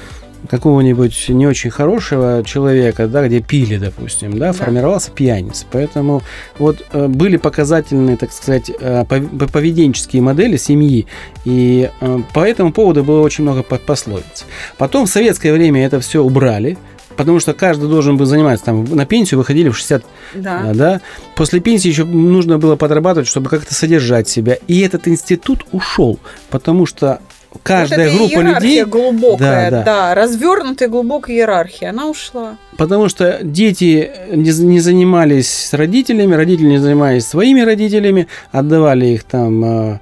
какого-нибудь 0.48 1.28
не 1.28 1.46
очень 1.46 1.68
хорошего 1.68 2.42
человека, 2.42 3.06
да, 3.06 3.26
где 3.26 3.40
пили, 3.40 3.76
допустим, 3.76 4.38
да, 4.38 4.46
да. 4.46 4.52
формировался 4.54 5.10
пьяница. 5.10 5.66
Поэтому 5.70 6.22
вот 6.58 6.86
э, 6.90 7.06
были 7.06 7.36
показательные, 7.36 8.16
так 8.16 8.32
сказать, 8.32 8.70
э, 8.80 9.04
поведенческие 9.04 10.22
модели 10.22 10.56
семьи, 10.56 11.06
и 11.44 11.90
э, 12.00 12.18
по 12.32 12.40
этому 12.40 12.72
поводу 12.72 13.04
было 13.04 13.20
очень 13.20 13.44
много 13.44 13.62
пословиц. 13.62 14.46
Потом 14.78 15.04
в 15.04 15.10
советское 15.10 15.52
время 15.52 15.84
это 15.84 16.00
все 16.00 16.22
убрали, 16.22 16.78
потому 17.18 17.40
что 17.40 17.52
каждый 17.52 17.88
должен 17.88 18.16
был 18.16 18.26
заниматься. 18.26 18.66
Там 18.66 18.84
на 18.84 19.04
пенсию 19.04 19.38
выходили 19.38 19.68
в 19.68 19.76
60, 19.76 20.04
да. 20.34 20.70
да. 20.72 21.00
После 21.34 21.58
пенсии 21.58 21.88
еще 21.88 22.04
нужно 22.04 22.58
было 22.58 22.76
подрабатывать, 22.76 23.28
чтобы 23.28 23.50
как-то 23.50 23.74
содержать 23.74 24.28
себя. 24.28 24.56
И 24.68 24.80
этот 24.80 25.08
институт 25.08 25.66
ушел, 25.72 26.20
потому 26.48 26.86
что 26.86 27.18
каждая 27.64 28.10
вот 28.10 28.30
группа 28.30 28.40
людей... 28.40 28.84
глубокая, 28.84 29.68
да, 29.68 29.78
да. 29.78 29.84
да, 29.84 30.14
развернутая 30.14 30.88
глубокая 30.88 31.34
иерархия, 31.34 31.90
она 31.90 32.06
ушла. 32.06 32.56
Потому 32.76 33.08
что 33.08 33.40
дети 33.42 34.12
не, 34.30 34.52
не 34.64 34.78
занимались 34.78 35.52
с 35.52 35.72
родителями, 35.72 36.36
родители 36.36 36.68
не 36.68 36.78
занимались 36.78 37.26
своими 37.26 37.62
родителями, 37.62 38.28
отдавали 38.52 39.06
их 39.06 39.24
там 39.24 39.64
а, 39.64 40.00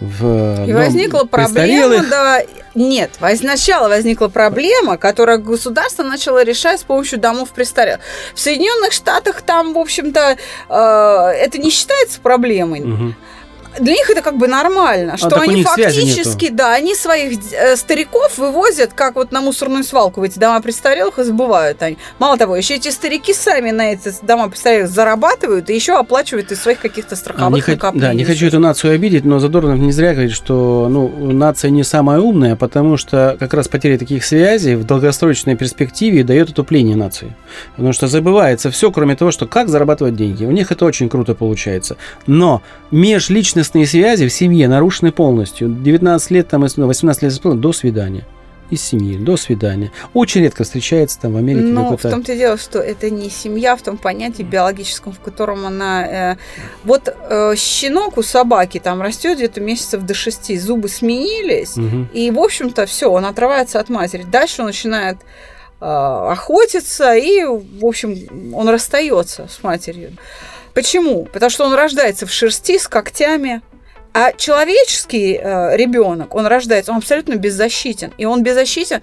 в 0.00 0.66
И 0.66 0.72
возникла 0.72 1.24
проблема, 1.24 2.04
да, 2.08 2.40
нет, 2.74 3.10
сначала 3.36 3.88
возникла 3.88 4.28
проблема, 4.28 4.96
которую 4.96 5.42
государство 5.42 6.02
начало 6.02 6.42
решать 6.42 6.80
с 6.80 6.84
помощью 6.84 7.18
домов 7.18 7.50
престарелых. 7.50 8.00
В 8.34 8.40
Соединенных 8.40 8.92
Штатах 8.92 9.42
там, 9.42 9.74
в 9.74 9.78
общем-то, 9.78 10.36
э, 10.68 10.74
это 10.74 11.58
не 11.58 11.70
считается 11.70 12.20
проблемой. 12.20 12.80
Угу. 12.80 13.14
Для 13.78 13.92
них 13.92 14.10
это 14.10 14.22
как 14.22 14.36
бы 14.36 14.48
нормально, 14.48 15.16
что 15.16 15.36
А, 15.36 15.38
у 15.38 15.42
они 15.42 15.62
фактически, 15.62 16.48
да, 16.48 16.74
они 16.74 16.94
своих 16.94 17.38
э, 17.52 17.76
стариков 17.76 18.36
вывозят, 18.38 18.92
как 18.94 19.14
вот 19.14 19.32
на 19.32 19.40
мусорную 19.40 19.84
свалку 19.84 20.20
в 20.20 20.24
эти 20.24 20.38
дома 20.38 20.60
престарелых 20.60 21.18
и 21.18 21.22
забывают 21.24 21.82
они. 21.82 21.96
Мало 22.18 22.36
того, 22.36 22.56
еще 22.56 22.74
эти 22.76 22.88
старики 22.88 23.32
сами 23.32 23.70
на 23.70 23.92
эти 23.92 24.12
дома 24.22 24.48
престарелых 24.48 24.90
зарабатывают 24.90 25.70
и 25.70 25.74
еще 25.74 25.96
оплачивают 25.98 26.50
из 26.52 26.60
своих 26.60 26.80
каких-то 26.80 27.14
А, 27.14 27.16
страховых 27.16 27.68
не 27.68 27.74
накоплений. 27.74 28.06
да, 28.08 28.14
не 28.14 28.24
хочу 28.24 28.46
эту 28.46 28.58
нацию 28.58 28.94
обидеть, 28.94 29.24
но 29.24 29.38
Задорнов 29.38 29.78
не 29.78 29.92
зря 29.92 30.12
говорит, 30.12 30.32
что 30.32 30.88
ну, 30.90 31.32
нация 31.32 31.70
не 31.70 31.84
самая 31.84 32.20
умная, 32.20 32.56
потому 32.56 32.96
что 32.96 33.36
как 33.38 33.54
раз 33.54 33.68
потеря 33.68 33.98
таких 33.98 34.24
связей 34.24 34.74
в 34.74 34.84
долгосрочной 34.84 35.56
перспективе 35.56 36.24
дает 36.24 36.50
отупление 36.50 36.96
нации. 36.96 37.36
Потому 37.76 37.92
что 37.92 38.08
забывается 38.08 38.70
все, 38.70 38.90
кроме 38.90 39.16
того, 39.16 39.30
что 39.30 39.46
как 39.46 39.68
зарабатывать 39.68 40.16
деньги. 40.16 40.44
У 40.44 40.50
них 40.50 40.72
это 40.72 40.84
очень 40.84 41.08
круто 41.08 41.34
получается. 41.34 41.96
Но 42.26 42.62
межличностные 43.60 43.86
связи 43.86 44.26
в 44.26 44.32
семье 44.32 44.68
нарушены 44.68 45.12
полностью. 45.12 45.68
19 45.68 46.30
лет, 46.30 46.48
там, 46.48 46.64
если 46.64 46.82
18 46.82 47.22
лет 47.22 47.60
до 47.60 47.72
свидания. 47.72 48.26
Из 48.70 48.80
семьи, 48.80 49.18
до 49.18 49.36
свидания. 49.36 49.90
Очень 50.14 50.42
редко 50.42 50.62
встречается 50.62 51.18
там 51.20 51.32
в 51.32 51.36
Америке 51.36 51.66
Но 51.66 51.96
в 51.96 52.02
том-то 52.02 52.32
и 52.32 52.38
дело, 52.38 52.56
что 52.56 52.78
это 52.78 53.10
не 53.10 53.28
семья 53.28 53.74
в 53.74 53.82
том 53.82 53.96
понятии 53.98 54.44
биологическом, 54.44 55.12
в 55.12 55.18
котором 55.18 55.66
она... 55.66 56.06
э, 56.06 56.36
вот 56.84 57.08
э, 57.08 57.54
щенок 57.56 58.16
у 58.16 58.22
собаки 58.22 58.78
там 58.78 59.02
растет 59.02 59.38
где-то 59.38 59.60
месяцев 59.60 60.02
до 60.02 60.14
шести, 60.14 60.56
зубы 60.56 60.88
сменились, 60.88 61.76
Мгм. 61.76 62.10
и, 62.14 62.30
в 62.30 62.38
общем-то, 62.38 62.86
все, 62.86 63.10
он 63.10 63.24
отрывается 63.26 63.80
от 63.80 63.88
матери. 63.88 64.22
Дальше 64.22 64.62
он 64.62 64.68
начинает 64.68 65.16
э, 65.80 65.84
охотиться, 65.84 67.12
и, 67.16 67.42
в 67.44 67.84
общем, 67.84 68.54
он 68.54 68.68
расстается 68.68 69.48
с 69.50 69.64
матерью. 69.64 70.12
Почему? 70.74 71.24
Потому 71.24 71.50
что 71.50 71.64
он 71.64 71.74
рождается 71.74 72.26
в 72.26 72.32
шерсти 72.32 72.78
с 72.78 72.86
когтями, 72.88 73.62
а 74.12 74.32
человеческий 74.32 75.38
э, 75.40 75.76
ребенок, 75.76 76.34
он 76.34 76.46
рождается, 76.46 76.92
он 76.92 76.98
абсолютно 76.98 77.34
беззащитен. 77.36 78.12
И 78.18 78.24
он 78.24 78.42
беззащитен 78.42 79.02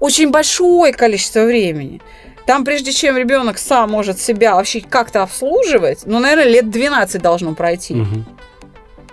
очень 0.00 0.30
большое 0.30 0.92
количество 0.92 1.44
времени. 1.44 2.00
Там, 2.46 2.64
прежде 2.64 2.92
чем 2.92 3.16
ребенок 3.16 3.58
сам 3.58 3.90
может 3.90 4.18
себя 4.18 4.54
вообще 4.54 4.80
как-то 4.80 5.22
обслуживать, 5.22 6.00
ну, 6.06 6.18
наверное, 6.18 6.50
лет 6.50 6.70
12 6.70 7.20
должно 7.20 7.54
пройти. 7.54 7.94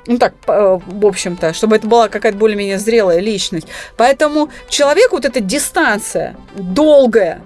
Ну 0.08 0.20
так, 0.20 0.36
э, 0.48 0.80
в 0.86 1.06
общем-то, 1.06 1.54
чтобы 1.54 1.76
это 1.76 1.88
была 1.88 2.10
какая-то 2.10 2.38
более-менее 2.38 2.78
зрелая 2.78 3.20
личность. 3.20 3.68
Поэтому 3.98 4.50
человеку 4.70 5.16
вот 5.16 5.26
эта 5.26 5.40
дистанция 5.40 6.36
долгая 6.56 7.42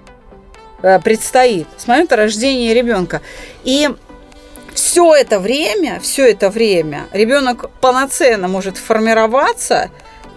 э, 0.82 1.00
предстоит 1.00 1.66
с 1.78 1.86
момента 1.86 2.16
рождения 2.16 2.74
ребенка. 2.74 3.22
И 3.64 3.88
все 4.80 5.14
это 5.14 5.38
время, 5.38 6.00
все 6.00 6.30
это 6.30 6.48
время 6.48 7.06
ребенок 7.12 7.70
полноценно 7.82 8.48
может 8.48 8.78
формироваться 8.78 9.90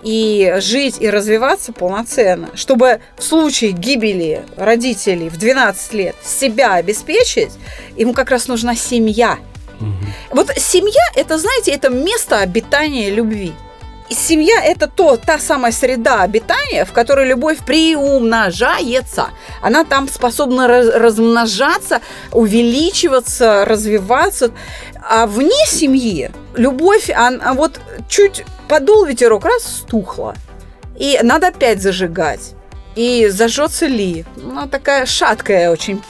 и 0.03 0.55
жить 0.57 0.97
и 0.99 1.09
развиваться 1.09 1.71
полноценно, 1.71 2.49
чтобы 2.53 2.99
в 3.17 3.23
случае 3.23 3.71
гибели 3.71 4.45
родителей 4.57 5.29
в 5.29 5.37
12 5.37 5.93
лет 5.93 6.15
себя 6.25 6.73
обеспечить, 6.73 7.51
ему 7.95 8.11
как 8.11 8.31
раз 8.31 8.49
нужна 8.49 8.75
семья. 8.75 9.37
Мгм. 9.79 10.13
Вот 10.31 10.49
семья, 10.57 11.03
это, 11.15 11.37
знаете, 11.37 11.71
это 11.71 11.87
место 11.87 12.39
обитания 12.39 13.09
любви. 13.09 13.53
Семья– 14.13 14.63
это 14.65 14.87
то, 14.87 15.17
та 15.17 15.39
самая 15.39 15.71
среда 15.71 16.21
обитания, 16.21 16.85
в 16.85 16.91
которой 16.91 17.27
любовь 17.27 17.59
приумножается. 17.65 19.27
Она 19.61 19.83
там 19.83 20.07
способна 20.07 20.67
раз- 20.67 20.93
размножаться, 20.93 22.01
увеличиваться, 22.31 23.65
развиваться. 23.65 24.51
А 25.09 25.27
вне 25.27 25.65
семьи 25.67 26.31
любовь, 26.55 27.09
она 27.09 27.53
вот 27.53 27.79
чуть 28.07 28.45
подул 28.67 29.05
ветерок, 29.05 29.45
раз 29.45 29.63
стухла. 29.63 30.35
И 30.97 31.19
надо 31.23 31.47
опять 31.47 31.81
зажигать. 31.81 32.53
И 32.95 33.27
зажжется 33.29 33.87
ли? 33.87 34.25
Ну, 34.35 34.67
такая 34.67 35.05
шаткая 35.05 35.71
очень 35.71 36.01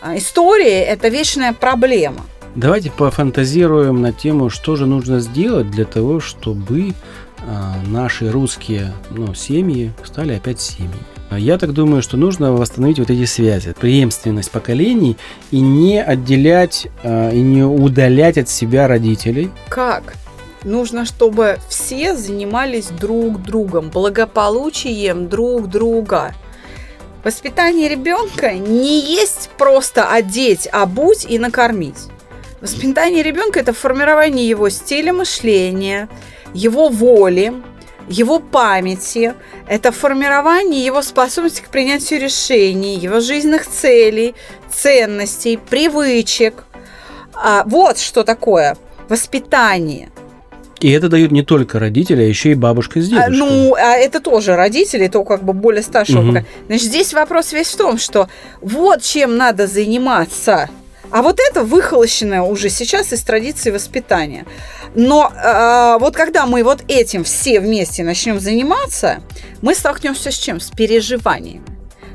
а, 0.00 0.16
история, 0.16 0.82
это 0.84 1.08
вечная 1.08 1.52
проблема. 1.52 2.22
Давайте 2.54 2.90
пофантазируем 2.90 4.00
на 4.00 4.12
тему, 4.12 4.48
что 4.48 4.76
же 4.76 4.86
нужно 4.86 5.20
сделать 5.20 5.70
для 5.70 5.84
того, 5.84 6.20
чтобы 6.20 6.94
наши 7.86 8.30
русские 8.30 8.92
ну, 9.10 9.34
семьи 9.34 9.92
стали 10.04 10.34
опять 10.34 10.60
семьями. 10.60 10.94
А 11.30 11.38
Я 11.38 11.58
так 11.58 11.72
думаю, 11.72 12.02
что 12.02 12.16
нужно 12.16 12.52
восстановить 12.52 12.98
вот 12.98 13.10
эти 13.10 13.24
связи, 13.24 13.74
преемственность 13.78 14.50
поколений 14.50 15.16
и 15.50 15.60
не 15.60 16.02
отделять 16.02 16.86
а, 17.02 17.30
и 17.30 17.40
не 17.40 17.64
удалять 17.64 18.38
от 18.38 18.48
себя 18.48 18.86
родителей. 18.86 19.50
Как? 19.68 20.14
Нужно, 20.62 21.04
чтобы 21.04 21.58
все 21.68 22.14
занимались 22.14 22.86
друг 22.86 23.42
другом, 23.42 23.90
благополучием 23.90 25.28
друг 25.28 25.68
друга. 25.68 26.34
Воспитание 27.24 27.88
ребенка 27.88 28.52
не 28.52 29.00
есть 29.00 29.50
просто 29.58 30.10
одеть, 30.10 30.68
обуть 30.70 31.26
и 31.28 31.38
накормить. 31.38 32.08
Воспитание 32.60 33.22
ребенка 33.22 33.60
это 33.60 33.72
формирование 33.72 34.48
его 34.48 34.68
стиля 34.68 35.12
мышления, 35.12 36.08
его 36.54 36.88
воли, 36.88 37.52
его 38.08 38.38
памяти, 38.38 39.34
это 39.68 39.92
формирование 39.92 40.84
его 40.84 41.02
способности 41.02 41.60
к 41.62 41.68
принятию 41.68 42.20
решений, 42.20 42.96
его 42.96 43.20
жизненных 43.20 43.66
целей, 43.66 44.34
ценностей, 44.72 45.56
привычек. 45.58 46.64
А, 47.34 47.64
вот 47.66 47.98
что 47.98 48.22
такое 48.22 48.76
воспитание. 49.08 50.10
И 50.80 50.90
это 50.90 51.08
дают 51.08 51.30
не 51.32 51.42
только 51.42 51.78
родители, 51.78 52.20
а 52.22 52.26
еще 52.26 52.50
и 52.50 52.54
бабушка 52.54 53.00
с 53.00 53.06
А, 53.06 53.08
дедушкой. 53.08 53.36
ну, 53.38 53.74
а 53.74 53.94
это 53.96 54.20
тоже 54.20 54.54
родители, 54.54 55.08
то 55.08 55.24
как 55.24 55.42
бы 55.42 55.52
более 55.54 55.82
старшего 55.82 56.18
Мгм. 56.20 56.26
поколения. 56.28 56.48
Значит, 56.66 56.84
здесь 56.88 57.14
вопрос 57.14 57.52
весь 57.52 57.68
в 57.68 57.76
том, 57.76 57.96
что 57.98 58.28
вот 58.60 59.00
чем 59.02 59.36
надо 59.38 59.66
заниматься. 59.66 60.68
А 61.10 61.22
вот 61.22 61.38
это 61.50 61.62
выхолощенное 61.62 62.42
уже 62.42 62.68
сейчас 62.68 63.12
из 63.12 63.22
традиции 63.22 63.70
воспитания. 63.70 64.44
Но 64.94 65.32
а, 65.36 65.98
вот 65.98 66.14
когда 66.14 66.46
мы 66.46 66.62
вот 66.62 66.82
этим 66.88 67.24
все 67.24 67.60
вместе 67.60 68.04
начнем 68.04 68.38
заниматься, 68.40 69.20
мы 69.62 69.74
столкнемся 69.74 70.30
с 70.30 70.36
чем? 70.36 70.60
С 70.60 70.70
переживаниями. 70.70 71.62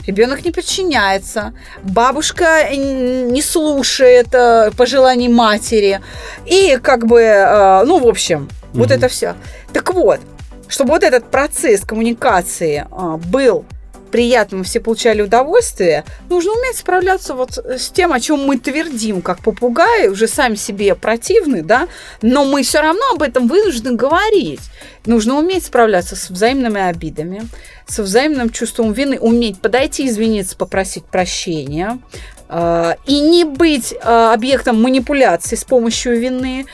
Ребенок 0.07 0.43
не 0.43 0.51
подчиняется, 0.51 1.53
бабушка 1.83 2.69
не 2.73 3.41
слушает 3.43 4.33
э, 4.33 4.71
пожеланий 4.75 5.27
матери. 5.27 6.01
И 6.47 6.79
как 6.81 7.05
бы, 7.05 7.21
э, 7.21 7.83
ну, 7.85 7.99
в 7.99 8.07
общем, 8.07 8.49
вот 8.73 8.87
Мгм. 8.87 8.97
это 8.97 9.07
все. 9.07 9.35
Так 9.71 9.93
вот, 9.93 10.19
чтобы 10.67 10.91
вот 10.91 11.03
этот 11.03 11.29
процесс 11.29 11.81
коммуникации 11.81 12.87
а, 12.91 13.17
был 13.17 13.65
приятным, 14.09 14.63
все 14.63 14.79
получали 14.79 15.21
удовольствие, 15.21 16.03
нужно 16.29 16.51
уметь 16.51 16.77
справляться 16.77 17.33
вот 17.33 17.57
с 17.57 17.89
тем, 17.89 18.13
о 18.13 18.19
чем 18.19 18.45
мы 18.45 18.57
твердим, 18.57 19.21
как 19.21 19.39
попугаи, 19.39 20.07
уже 20.07 20.27
сами 20.27 20.55
себе 20.55 20.95
противны, 20.95 21.63
да, 21.63 21.87
но 22.21 22.45
мы 22.45 22.63
все 22.63 22.81
равно 22.81 23.01
об 23.13 23.21
этом 23.21 23.47
вынуждены 23.47 23.95
говорить. 23.95 24.61
Нужно 25.05 25.37
уметь 25.37 25.65
справляться 25.65 26.15
с 26.15 26.29
взаимными 26.29 26.81
обидами, 26.81 27.47
со 27.87 28.03
взаимным 28.03 28.49
чувством 28.49 28.93
вины, 28.93 29.17
уметь 29.19 29.59
подойти, 29.59 30.07
извиниться, 30.07 30.57
попросить 30.57 31.05
прощения, 31.05 31.99
а, 32.47 32.97
и 33.05 33.19
не 33.19 33.43
быть 33.43 33.95
а, 34.01 34.33
объектом 34.33 34.81
манипуляции 34.81 35.55
с 35.55 35.63
помощью 35.63 36.19
вины, 36.19 36.65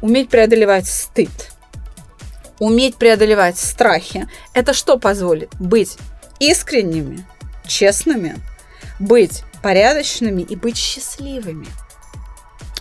уметь 0.00 0.28
преодолевать 0.28 0.86
стыд, 0.86 1.30
уметь 2.58 2.96
преодолевать 2.96 3.58
страхи. 3.58 4.28
Это 4.54 4.72
что 4.72 4.98
позволит? 4.98 5.50
Быть 5.58 5.96
искренними, 6.40 7.24
честными, 7.66 8.36
быть 8.98 9.44
порядочными 9.62 10.42
и 10.42 10.56
быть 10.56 10.76
счастливыми. 10.76 11.66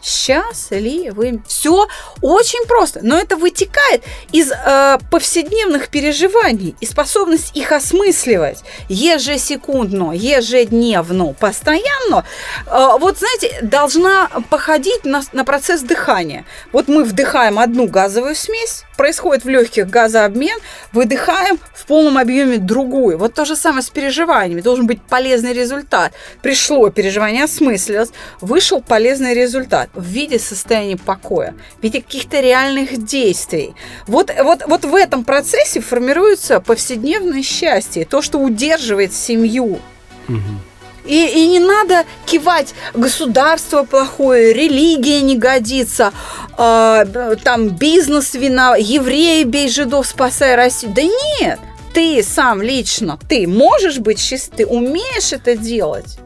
Счастливыми. 0.09 1.43
Все 1.47 1.87
очень 2.21 2.65
просто, 2.65 3.01
но 3.03 3.17
это 3.17 3.35
вытекает 3.35 4.03
из 4.31 4.51
э, 4.51 4.97
повседневных 5.11 5.89
переживаний 5.89 6.75
и 6.79 6.85
способность 6.87 7.55
их 7.55 7.71
осмысливать 7.71 8.63
ежесекундно, 8.87 10.13
ежедневно, 10.13 11.33
постоянно. 11.33 12.25
Э, 12.65 12.97
вот 12.99 13.19
знаете, 13.19 13.59
должна 13.61 14.29
походить 14.49 15.05
на, 15.05 15.21
на 15.31 15.45
процесс 15.45 15.81
дыхания. 15.81 16.45
Вот 16.71 16.87
мы 16.87 17.03
вдыхаем 17.03 17.59
одну 17.59 17.87
газовую 17.87 18.33
смесь, 18.33 18.85
происходит 18.97 19.45
в 19.45 19.49
легких 19.49 19.87
газообмен, 19.87 20.57
выдыхаем 20.91 21.59
в 21.73 21.85
полном 21.85 22.17
объеме 22.17 22.57
другую. 22.57 23.19
Вот 23.19 23.35
то 23.35 23.45
же 23.45 23.55
самое 23.55 23.83
с 23.83 23.89
переживаниями. 23.89 24.61
Должен 24.61 24.87
быть 24.87 25.01
полезный 25.03 25.53
результат. 25.53 26.13
Пришло 26.41 26.89
переживание, 26.89 27.43
осмыслилось, 27.43 28.09
вышел 28.41 28.81
полезный 28.81 29.35
результат 29.35 29.89
в 29.99 30.05
виде 30.05 30.39
состояния 30.39 30.97
покоя, 30.97 31.53
в 31.79 31.83
виде 31.83 32.01
каких-то 32.01 32.39
реальных 32.39 33.05
действий. 33.05 33.73
Вот, 34.07 34.31
вот, 34.43 34.63
вот 34.67 34.85
в 34.85 34.95
этом 34.95 35.23
процессе 35.23 35.81
формируется 35.81 36.59
повседневное 36.59 37.43
счастье, 37.43 38.05
то, 38.05 38.21
что 38.21 38.39
удерживает 38.39 39.13
семью. 39.13 39.79
И, 41.05 41.25
и 41.25 41.47
не 41.47 41.59
надо 41.59 42.05
кивать, 42.27 42.75
государство 42.93 43.83
плохое, 43.83 44.53
религия 44.53 45.21
не 45.21 45.37
годится, 45.37 46.13
э, 46.55 47.35
там 47.43 47.69
бизнес 47.69 48.35
вина, 48.35 48.75
евреи 48.77 49.43
бей 49.43 49.69
жидов, 49.69 50.05
спасай 50.05 50.55
Россию. 50.55 50.93
Да 50.93 51.01
нет, 51.01 51.59
ты 51.93 52.21
сам 52.21 52.61
лично, 52.61 53.17
ты 53.27 53.47
можешь 53.47 53.97
быть 53.97 54.19
счастлив, 54.19 54.57
ты 54.57 54.65
умеешь 54.67 55.33
это 55.33 55.57
делать. 55.57 56.19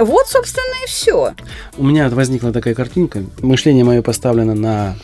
Вот, 0.00 0.26
собственно, 0.28 0.84
и 0.84 0.88
все. 0.88 1.34
У 1.76 1.84
меня 1.84 2.08
возникла 2.08 2.52
такая 2.52 2.74
картинка. 2.74 3.22
Мышление 3.40 3.84
мое 3.84 4.02
поставлено 4.02 4.54
на 4.54 4.96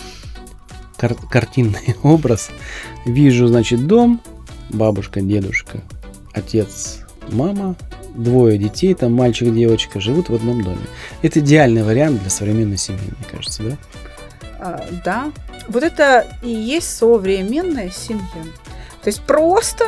кар- 0.97 1.17
картинный 1.31 1.97
образ. 2.03 2.51
Вижу, 3.05 3.47
значит, 3.47 3.87
дом, 3.87 4.21
бабушка, 4.71 5.21
дедушка, 5.21 5.81
отец, 6.33 7.01
мама, 7.31 7.77
двое 8.15 8.59
детей, 8.59 8.95
там 8.95 9.13
мальчик, 9.13 9.53
девочка, 9.55 10.01
живут 10.01 10.29
в 10.31 10.35
одном 10.35 10.63
доме. 10.63 10.87
Это 11.23 11.41
идеальный 11.41 11.83
вариант 11.83 12.21
для 12.23 12.31
современной 12.31 12.79
семьи, 12.79 13.03
мне 13.05 13.27
кажется, 13.31 13.63
да? 13.63 13.77
А, 14.59 14.85
да. 15.05 15.33
Вот 15.69 15.83
это 15.83 16.27
и 16.43 16.49
есть 16.51 16.97
современная 16.97 17.91
семья. 17.91 18.23
То 19.03 19.09
есть 19.09 19.21
просто 19.23 19.85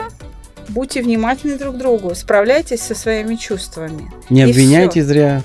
будьте 0.69 1.03
внимательны 1.03 1.59
друг 1.59 1.77
к 1.77 1.79
другу, 1.79 2.15
справляйтесь 2.15 2.83
со 2.83 2.95
своими 2.95 3.37
чувствами. 3.37 4.11
Не 4.31 4.43
обвиняйте 4.43 5.03
зря, 5.03 5.43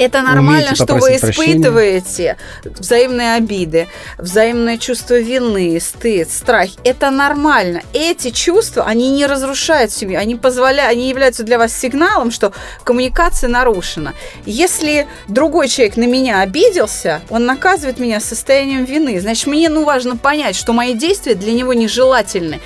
это 0.00 0.22
нормально, 0.22 0.74
что 0.74 0.94
вы 0.94 1.16
испытываете 1.16 2.36
прощения. 2.62 2.78
взаимные 2.80 3.34
обиды, 3.34 3.86
взаимное 4.16 4.78
чувство 4.78 5.18
вины, 5.20 5.78
стыд, 5.78 6.30
страх. 6.30 6.70
Это 6.84 7.10
нормально. 7.10 7.82
Эти 7.92 8.30
чувства, 8.30 8.84
они 8.84 9.10
не 9.10 9.26
разрушают 9.26 9.92
семью, 9.92 10.18
они 10.18 10.36
позволяют, 10.36 10.92
они 10.92 11.10
являются 11.10 11.42
для 11.42 11.58
вас 11.58 11.76
сигналом, 11.76 12.30
что 12.30 12.52
коммуникация 12.82 13.50
нарушена. 13.50 14.14
Если 14.46 15.06
другой 15.28 15.68
человек 15.68 15.98
на 15.98 16.06
меня 16.06 16.40
обиделся, 16.40 17.20
он 17.28 17.44
наказывает 17.44 17.98
меня 17.98 18.20
состоянием 18.20 18.84
вины. 18.84 19.20
Значит, 19.20 19.48
мне 19.48 19.68
ну 19.68 19.84
важно 19.84 20.16
понять, 20.16 20.56
что 20.56 20.72
мои 20.72 20.94
действия 20.94 21.34
для 21.34 21.52
него 21.52 21.74
нежелательны. 21.74 22.60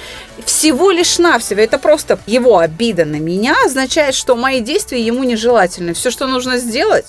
Всего 0.44 0.92
лишь 0.92 1.18
навсего. 1.18 1.60
Это 1.60 1.78
просто 1.78 2.20
его 2.26 2.58
обида 2.58 3.04
на 3.04 3.16
меня 3.16 3.56
означает, 3.64 4.14
что 4.14 4.36
мои 4.36 4.60
действия 4.60 5.00
ему 5.00 5.24
нежелательны. 5.24 5.94
Все, 5.94 6.10
что 6.10 6.28
нужно 6.28 6.58
сделать, 6.58 7.06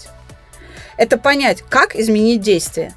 это 0.97 1.17
понять, 1.17 1.63
как 1.69 1.95
изменить 1.95 2.41
действие, 2.41 2.93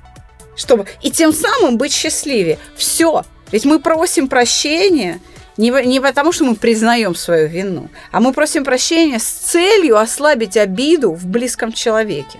чтобы 0.56 0.86
и 1.02 1.10
тем 1.10 1.32
самым 1.32 1.78
быть 1.78 1.92
счастливее. 1.92 2.58
Все. 2.76 3.24
Ведь 3.50 3.64
мы 3.64 3.80
просим 3.80 4.28
прощения 4.28 5.20
не, 5.56 5.70
не 5.86 6.00
потому, 6.00 6.32
что 6.32 6.44
мы 6.44 6.54
признаем 6.54 7.14
свою 7.14 7.48
вину, 7.48 7.88
а 8.12 8.20
мы 8.20 8.32
просим 8.32 8.64
прощения 8.64 9.18
с 9.18 9.24
целью 9.24 9.98
ослабить 9.98 10.56
обиду 10.56 11.12
в 11.12 11.26
близком 11.26 11.72
человеке. 11.72 12.38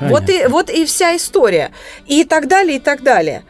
Вот 0.00 0.28
и, 0.28 0.46
вот 0.46 0.70
и 0.70 0.84
вся 0.84 1.16
история. 1.16 1.70
И 2.06 2.24
так 2.24 2.48
далее, 2.48 2.76
и 2.76 2.80
так 2.80 3.02
далее. 3.02 3.44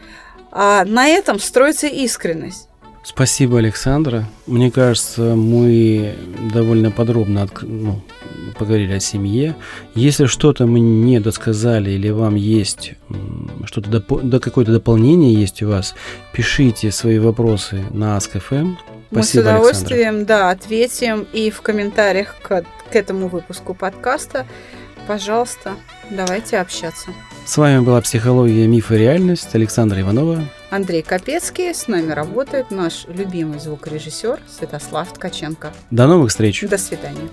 А 0.52 0.84
на 0.84 1.08
этом 1.08 1.38
строится 1.40 1.86
искренность. 1.86 2.68
Спасибо, 3.06 3.58
Александра. 3.58 4.28
Мне 4.48 4.72
кажется, 4.72 5.36
мы 5.36 6.16
довольно 6.52 6.90
подробно 6.90 7.48
ну, 7.62 8.02
поговорили 8.58 8.94
о 8.94 9.00
семье. 9.00 9.54
Если 9.94 10.26
что-то 10.26 10.66
мы 10.66 10.80
не 10.80 11.20
досказали 11.20 11.92
или 11.92 12.10
вам 12.10 12.34
есть 12.34 12.94
что-то, 13.64 13.90
доп... 13.90 14.22
да, 14.24 14.40
какое-то 14.40 14.72
дополнение 14.72 15.32
есть 15.32 15.62
у 15.62 15.68
вас, 15.68 15.94
пишите 16.32 16.90
свои 16.90 17.20
вопросы 17.20 17.84
на 17.92 18.16
Ask.fm. 18.16 18.40
Спасибо, 18.42 18.74
мы 19.12 19.22
с 19.22 19.34
удовольствием, 19.36 20.08
Александра. 20.08 20.26
да, 20.26 20.50
ответим 20.50 21.28
и 21.32 21.50
в 21.50 21.62
комментариях 21.62 22.34
к, 22.42 22.64
к 22.90 22.96
этому 22.96 23.28
выпуску 23.28 23.72
подкаста. 23.72 24.46
Пожалуйста, 25.06 25.76
давайте 26.10 26.58
общаться. 26.58 27.10
С 27.44 27.56
вами 27.56 27.84
была 27.84 28.00
«Психология, 28.00 28.66
миф 28.66 28.90
и 28.90 28.96
реальность» 28.96 29.54
Александра 29.54 30.00
Иванова. 30.00 30.42
Андрей 30.70 31.02
Капецкий. 31.02 31.74
С 31.74 31.88
нами 31.88 32.12
работает 32.12 32.70
наш 32.70 33.06
любимый 33.08 33.58
звукорежиссер 33.58 34.40
Святослав 34.48 35.12
Ткаченко. 35.12 35.72
До 35.90 36.06
новых 36.06 36.30
встреч. 36.30 36.62
До 36.68 36.78
свидания. 36.78 37.28